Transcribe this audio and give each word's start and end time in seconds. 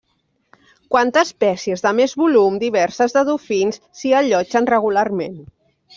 Quant 0.93 1.11
a 1.21 1.23
espècies 1.27 1.85
de 1.87 1.91
més 1.99 2.17
volum, 2.21 2.57
diverses 2.63 3.15
de 3.19 3.23
dofins 3.31 3.79
s'hi 4.01 4.15
allotgen 4.23 4.71
regularment. 4.77 5.37